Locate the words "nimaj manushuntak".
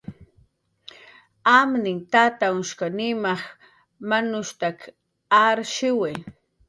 2.97-4.77